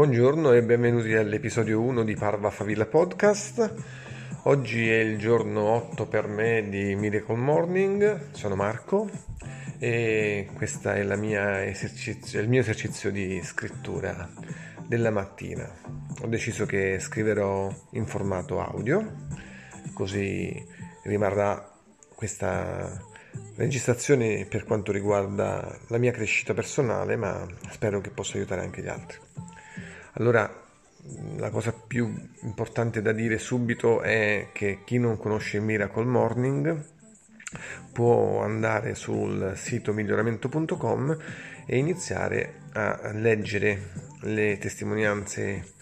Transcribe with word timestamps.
Buongiorno 0.00 0.54
e 0.54 0.62
benvenuti 0.62 1.12
all'episodio 1.12 1.78
1 1.82 2.04
di 2.04 2.14
Parva 2.14 2.48
Favilla 2.48 2.86
Podcast. 2.86 3.74
Oggi 4.44 4.88
è 4.88 4.96
il 4.96 5.18
giorno 5.18 5.60
8 5.60 6.06
per 6.06 6.26
me 6.26 6.66
di 6.70 6.94
Miracle 6.94 7.36
Morning, 7.36 8.30
sono 8.30 8.54
Marco 8.54 9.10
e 9.78 10.48
questo 10.54 10.88
è 10.88 11.00
il 11.00 11.18
mio 11.18 12.60
esercizio 12.60 13.10
di 13.10 13.42
scrittura 13.44 14.26
della 14.86 15.10
mattina. 15.10 15.70
Ho 16.22 16.26
deciso 16.28 16.64
che 16.64 16.98
scriverò 16.98 17.70
in 17.90 18.06
formato 18.06 18.58
audio, 18.58 19.26
così 19.92 20.66
rimarrà 21.02 21.76
questa 22.14 23.06
registrazione 23.56 24.46
per 24.46 24.64
quanto 24.64 24.92
riguarda 24.92 25.78
la 25.88 25.98
mia 25.98 26.10
crescita 26.10 26.54
personale, 26.54 27.16
ma 27.16 27.46
spero 27.68 28.00
che 28.00 28.08
possa 28.08 28.38
aiutare 28.38 28.62
anche 28.62 28.80
gli 28.80 28.88
altri. 28.88 29.18
Allora, 30.14 30.50
la 31.36 31.50
cosa 31.50 31.72
più 31.72 32.12
importante 32.42 33.00
da 33.00 33.12
dire 33.12 33.38
subito 33.38 34.00
è 34.02 34.48
che 34.52 34.80
chi 34.84 34.98
non 34.98 35.16
conosce 35.16 35.60
Miracle 35.60 36.04
Morning 36.04 36.84
può 37.92 38.42
andare 38.42 38.94
sul 38.94 39.52
sito 39.56 39.92
miglioramento.com 39.92 41.16
e 41.66 41.76
iniziare 41.76 42.54
a 42.72 43.12
leggere 43.12 43.90
le 44.22 44.58
testimonianze 44.58 45.78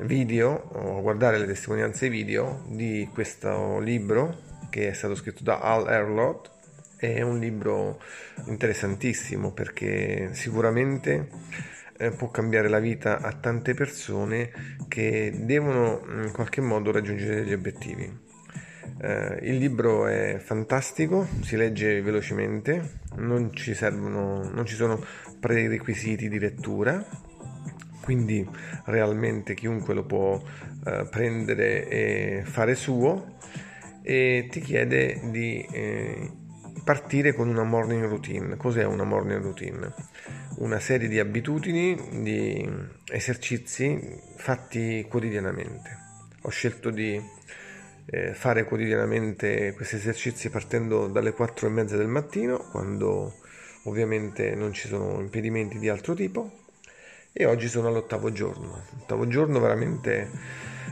video 0.00 0.68
o 0.72 1.00
guardare 1.00 1.38
le 1.38 1.46
testimonianze 1.46 2.08
video 2.08 2.64
di 2.68 3.08
questo 3.12 3.78
libro 3.80 4.48
che 4.70 4.88
è 4.88 4.92
stato 4.92 5.14
scritto 5.14 5.42
da 5.42 5.60
Al 5.60 5.88
Erlot 5.88 6.50
è 6.96 7.22
un 7.22 7.38
libro 7.38 8.00
interessantissimo 8.46 9.52
perché 9.52 10.30
sicuramente 10.32 11.28
eh, 12.00 12.10
può 12.10 12.30
cambiare 12.30 12.68
la 12.68 12.78
vita 12.78 13.20
a 13.20 13.30
tante 13.32 13.74
persone 13.74 14.50
che 14.88 15.32
devono 15.36 16.00
in 16.24 16.32
qualche 16.32 16.62
modo 16.62 16.90
raggiungere 16.90 17.36
degli 17.36 17.52
obiettivi. 17.52 18.28
Eh, 19.02 19.38
il 19.42 19.58
libro 19.58 20.06
è 20.06 20.38
fantastico, 20.42 21.26
si 21.42 21.56
legge 21.56 22.00
velocemente, 22.00 23.00
non 23.16 23.52
ci, 23.52 23.74
servono, 23.74 24.48
non 24.50 24.64
ci 24.64 24.74
sono 24.74 24.98
prerequisiti 25.38 26.28
di 26.28 26.38
lettura, 26.38 27.04
quindi 28.02 28.48
realmente 28.86 29.52
chiunque 29.54 29.92
lo 29.92 30.04
può 30.04 30.42
eh, 30.86 31.06
prendere 31.10 31.86
e 31.86 32.42
fare 32.44 32.74
suo 32.74 33.36
e 34.02 34.48
ti 34.50 34.60
chiede 34.60 35.20
di 35.30 35.66
eh, 35.70 36.30
partire 36.82 37.34
con 37.34 37.48
una 37.48 37.64
morning 37.64 38.04
routine. 38.06 38.56
Cos'è 38.56 38.84
una 38.84 39.04
morning 39.04 39.42
routine? 39.42 39.92
Una 40.60 40.78
serie 40.78 41.08
di 41.08 41.18
abitudini, 41.18 42.22
di 42.22 42.70
esercizi 43.10 44.20
fatti 44.36 45.06
quotidianamente. 45.08 45.96
Ho 46.42 46.50
scelto 46.50 46.90
di 46.90 47.18
eh, 48.04 48.34
fare 48.34 48.64
quotidianamente 48.64 49.72
questi 49.72 49.96
esercizi 49.96 50.50
partendo 50.50 51.06
dalle 51.06 51.32
4 51.32 51.66
e 51.66 51.70
mezza 51.70 51.96
del 51.96 52.08
mattino, 52.08 52.58
quando 52.70 53.36
ovviamente 53.84 54.54
non 54.54 54.74
ci 54.74 54.86
sono 54.86 55.18
impedimenti 55.20 55.78
di 55.78 55.88
altro 55.88 56.12
tipo. 56.12 56.64
E 57.32 57.46
oggi 57.46 57.66
sono 57.66 57.88
all'ottavo 57.88 58.30
giorno. 58.30 58.84
Ottavo 59.00 59.26
giorno 59.28 59.60
veramente 59.60 60.28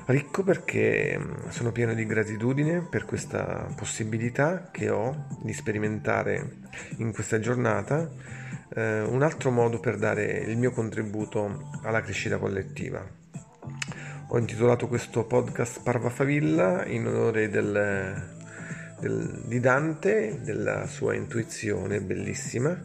ricco 0.06 0.44
perché 0.44 1.18
mm, 1.18 1.48
sono 1.50 1.72
pieno 1.72 1.92
di 1.92 2.06
gratitudine 2.06 2.86
per 2.88 3.04
questa 3.04 3.70
possibilità 3.76 4.70
che 4.72 4.88
ho 4.88 5.26
di 5.42 5.52
sperimentare 5.52 6.56
in 6.96 7.12
questa 7.12 7.38
giornata 7.38 8.10
eh, 8.74 9.00
un 9.00 9.22
altro 9.22 9.50
modo 9.50 9.80
per 9.80 9.96
dare 9.96 10.24
il 10.24 10.56
mio 10.56 10.70
contributo 10.70 11.70
alla 11.82 12.00
crescita 12.00 12.38
collettiva. 12.38 13.06
Ho 14.30 14.38
intitolato 14.38 14.88
questo 14.88 15.24
podcast 15.24 15.82
Parva 15.82 16.10
Favilla 16.10 16.84
in 16.86 17.06
onore 17.06 17.48
del, 17.48 18.22
del, 19.00 19.42
di 19.46 19.60
Dante, 19.60 20.40
della 20.42 20.86
sua 20.86 21.14
intuizione 21.14 22.00
bellissima, 22.00 22.78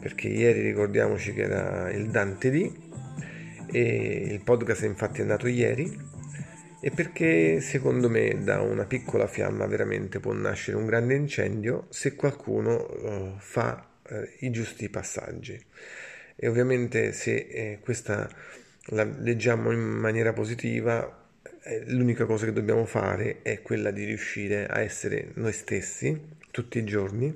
perché 0.00 0.28
ieri 0.28 0.62
ricordiamoci 0.62 1.34
che 1.34 1.42
era 1.42 1.90
il 1.90 2.08
Dante 2.08 2.50
di 2.50 2.90
e 3.70 4.28
il 4.30 4.42
podcast 4.42 4.82
infatti 4.84 5.22
è 5.22 5.24
nato 5.24 5.46
ieri 5.46 6.10
e 6.80 6.90
perché 6.90 7.60
secondo 7.60 8.10
me 8.10 8.42
da 8.42 8.60
una 8.60 8.84
piccola 8.84 9.26
fiamma 9.26 9.66
veramente 9.66 10.20
può 10.20 10.32
nascere 10.32 10.76
un 10.76 10.84
grande 10.84 11.14
incendio 11.14 11.86
se 11.88 12.14
qualcuno 12.14 12.74
uh, 12.74 13.34
fa 13.38 13.91
uh, 14.12 14.28
i 14.40 14.50
giusti 14.50 14.88
passaggi. 14.88 15.60
E 16.36 16.48
ovviamente 16.48 17.12
se 17.12 17.34
eh, 17.36 17.78
questa 17.80 18.28
la 18.86 19.04
leggiamo 19.04 19.70
in 19.70 19.80
maniera 19.80 20.32
positiva, 20.32 21.28
eh, 21.62 21.84
l'unica 21.86 22.24
cosa 22.24 22.46
che 22.46 22.52
dobbiamo 22.52 22.84
fare 22.84 23.42
è 23.42 23.62
quella 23.62 23.90
di 23.90 24.04
riuscire 24.04 24.66
a 24.66 24.80
essere 24.80 25.30
noi 25.34 25.52
stessi 25.52 26.20
tutti 26.50 26.78
i 26.78 26.84
giorni, 26.84 27.34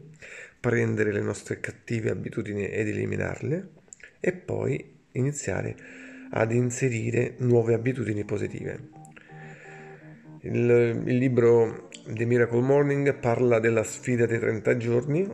prendere 0.58 1.12
le 1.12 1.20
nostre 1.20 1.60
cattive 1.60 2.10
abitudini 2.10 2.68
ed 2.68 2.88
eliminarle 2.88 3.68
e 4.18 4.32
poi 4.32 4.94
iniziare 5.12 5.76
ad 6.30 6.52
inserire 6.52 7.34
nuove 7.38 7.74
abitudini 7.74 8.24
positive. 8.24 9.04
Il, 10.40 11.02
il 11.06 11.16
libro 11.16 11.88
The 12.06 12.24
Miracle 12.24 12.60
Morning 12.60 13.14
parla 13.14 13.58
della 13.58 13.84
sfida 13.84 14.26
dei 14.26 14.38
30 14.38 14.76
giorni 14.76 15.28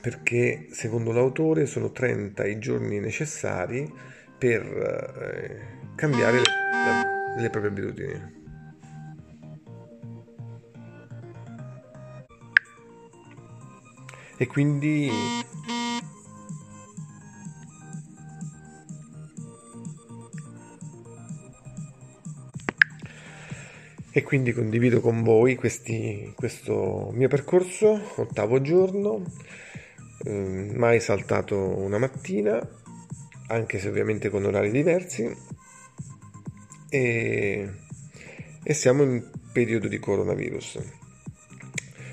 perché 0.00 0.68
secondo 0.70 1.12
l'autore 1.12 1.66
sono 1.66 1.90
30 1.90 2.46
i 2.46 2.58
giorni 2.58 3.00
necessari 3.00 3.90
per 4.38 4.62
eh, 4.62 5.92
cambiare 5.94 6.38
le, 6.38 7.42
le 7.42 7.50
proprie 7.50 7.70
abitudini. 7.70 8.36
E 14.40 14.46
quindi 14.46 15.10
e 24.18 24.22
quindi 24.22 24.52
condivido 24.52 25.00
con 25.00 25.22
voi 25.22 25.54
questi, 25.54 26.32
questo 26.34 27.10
mio 27.12 27.28
percorso, 27.28 28.00
ottavo 28.16 28.60
giorno, 28.60 29.22
eh, 30.24 30.72
mai 30.74 31.00
saltato 31.00 31.56
una 31.56 31.98
mattina, 31.98 32.60
anche 33.48 33.78
se 33.78 33.88
ovviamente 33.88 34.28
con 34.28 34.44
orari 34.44 34.70
diversi, 34.70 35.34
e, 36.88 37.68
e 38.62 38.74
siamo 38.74 39.02
in 39.02 39.30
periodo 39.52 39.88
di 39.88 39.98
coronavirus. 39.98 40.78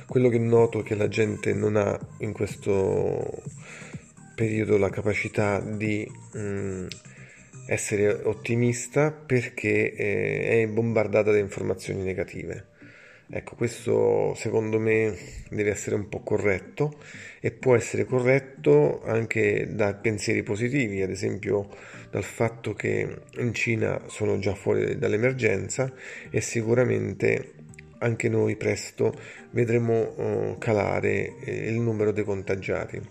Quello 0.08 0.30
che 0.30 0.40
noto 0.40 0.80
è 0.80 0.84
che 0.84 0.96
la 0.96 1.08
gente 1.08 1.54
non 1.54 1.76
ha 1.76 2.00
in 2.20 2.32
questo 2.32 3.44
periodo 4.36 4.78
la 4.78 4.90
capacità 4.90 5.60
di... 5.60 6.10
Mh, 6.34 6.40
mm, 6.40 6.88
essere 7.66 8.12
ottimista 8.24 9.12
perché 9.12 9.94
eh, 9.94 10.62
è 10.62 10.68
bombardata 10.68 11.32
da 11.32 11.38
informazioni 11.38 12.04
negative. 12.04 12.74
Ecco, 13.28 13.56
questo 13.56 14.36
secondo 14.36 14.80
me 14.80 15.16
deve 15.50 15.72
essere 15.72 15.96
un 15.96 16.08
po' 16.10 16.22
corretto 16.22 17.00
e 17.40 17.52
può 17.52 17.76
essere 17.76 18.06
corretto 18.06 19.02
anche 19.04 19.68
da 19.74 19.96
pensieri 19.96 20.44
positivi, 20.44 21.02
ad 21.02 21.10
esempio 21.10 21.70
dal 22.12 22.24
fatto 22.24 22.74
che 22.74 23.22
in 23.38 23.54
Cina 23.54 24.04
sono 24.08 24.38
già 24.38 24.54
fuori 24.54 24.98
dall'emergenza 25.00 25.92
e 26.30 26.40
sicuramente 26.40 27.54
anche 28.00 28.30
noi 28.30 28.56
presto 28.58 29.14
vedremo 29.52 30.02
uh, 30.02 30.58
calare 30.60 31.36
eh, 31.40 31.70
il 31.70 31.80
numero 31.80 32.12
dei 32.12 32.24
contagiati. 32.24 33.02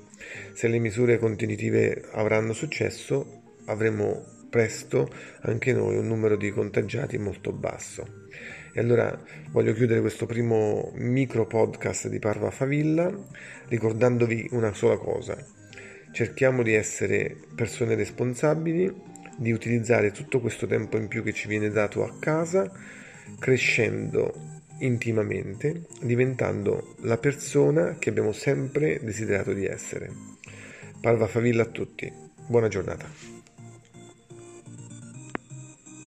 Se 0.53 0.69
le 0.69 0.79
misure 0.79 1.19
contenitive 1.19 2.09
avranno 2.13 2.53
successo, 2.53 3.43
avremo 3.67 4.25
presto 4.49 5.11
anche 5.41 5.73
noi 5.73 5.97
un 5.97 6.07
numero 6.07 6.37
di 6.37 6.51
contagiati 6.51 7.19
molto 7.19 7.53
basso. 7.53 8.23
E 8.77 8.81
allora 8.81 9.17
voglio 9.51 9.73
chiudere 9.73 10.01
questo 10.01 10.27
primo 10.27 10.91
micro 10.97 11.47
podcast 11.47 12.09
di 12.09 12.19
Parva 12.19 12.51
Favilla 12.51 13.09
ricordandovi 13.69 14.49
una 14.51 14.75
sola 14.75 14.97
cosa. 14.97 15.37
Cerchiamo 16.11 16.65
di 16.65 16.75
essere 16.75 17.37
persone 17.55 17.95
responsabili, 17.95 18.93
di 19.37 19.53
utilizzare 19.53 20.11
tutto 20.11 20.41
questo 20.41 20.67
tempo 20.67 20.97
in 20.97 21.07
più 21.07 21.23
che 21.23 21.33
ci 21.33 21.47
viene 21.47 21.71
dato 21.71 22.03
a 22.03 22.19
casa, 22.19 22.69
crescendo 23.39 24.35
intimamente, 24.79 25.85
diventando 26.03 26.97
la 27.03 27.17
persona 27.17 27.95
che 28.01 28.11
abbiamo 28.11 28.33
sempre 28.33 28.99
desiderato 29.01 29.53
di 29.53 29.67
essere. 29.67 30.11
Parva 31.01 31.29
Favilla 31.29 31.63
a 31.63 31.67
tutti, 31.67 32.13
buona 32.49 32.67
giornata. 32.67 33.34